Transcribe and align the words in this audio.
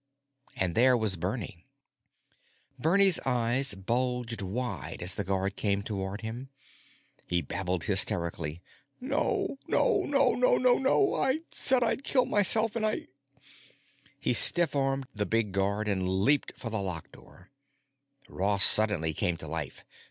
And 0.55 0.73
there 0.73 0.97
was 0.97 1.15
Bernie. 1.15 1.63
Bernie's 2.79 3.19
eyes 3.23 3.75
bulged 3.75 4.41
wide 4.41 4.97
as 4.99 5.13
the 5.13 5.23
guard 5.23 5.55
came 5.55 5.83
toward 5.83 6.21
him. 6.21 6.49
He 7.27 7.43
babbled 7.43 7.83
hysterically, 7.83 8.63
"No! 8.99 9.59
Nonononono! 9.67 11.13
I 11.23 11.41
said 11.51 11.83
I'd 11.83 12.03
kill 12.03 12.25
myself 12.25 12.75
and 12.75 12.83
I——" 12.83 13.09
He 14.19 14.33
stiff 14.33 14.75
armed 14.75 15.05
the 15.13 15.27
big 15.27 15.51
guard 15.51 15.87
and 15.87 16.09
leaped 16.09 16.57
for 16.57 16.71
the 16.71 16.81
lock 16.81 17.11
door. 17.11 17.51
Ross 18.27 18.65
suddenly 18.65 19.13
came 19.13 19.37
to 19.37 19.47
life. 19.47 19.85